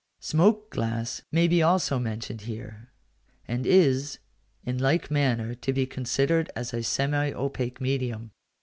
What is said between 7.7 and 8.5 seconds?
medium.